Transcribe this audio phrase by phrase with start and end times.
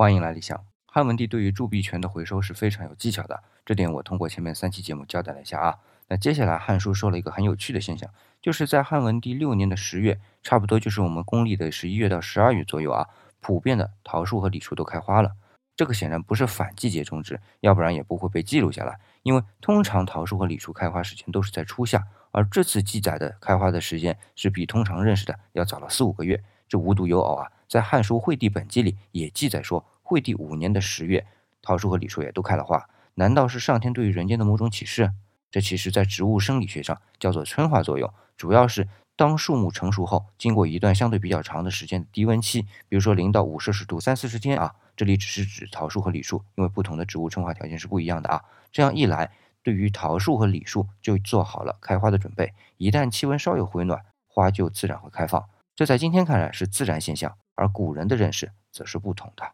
[0.00, 0.58] 欢迎来理想。
[0.86, 5.76] 汉文帝对于铸币权的回收是非常有技巧的，这点我通过前面三期节目交代了一下啊。
[6.08, 8.08] 那接下来《汉书》说了一个很有趣的现象，
[8.40, 13.08] 就是在汉文帝六年的十月，差不多就是我们公历的十一月到十二月左右啊，
[13.40, 15.32] 普遍的桃树和李树都开花了。
[15.76, 18.98] 这个显然不是反季节种植，要不然也不会被记录下来。
[19.22, 26.42] 因为通常桃树和李树开花时间都是在初夏，而这次记载的开花的时间是比通常认识的要早了四五个月。
[26.70, 31.26] 这无独有偶啊，在《汉书·惠帝本纪》里也记载说，惠帝五年的十月，
[31.60, 32.88] 桃树和李树也都开了花。
[33.14, 35.10] 难道是上天对于人间的某种启示？
[35.50, 48.44] 这其实，在植物生理学上叫做催化作用，主要是当树木成熟后，经过一段相对比较长的时间的低温期，比如说零到五摄氏度三四十天啊，这里只是指桃树和李树，因为不同的植物春化条件是不一样的啊。
[48.70, 49.32] 这样一来，
[49.64, 52.54] 对于桃树和李树就做好了开花的准备。
[52.76, 55.44] 一旦气温稍有回暖，花就自然会开放。
[55.80, 59.50] 这在今天看来是自然现象，而古人的认识则是不同的。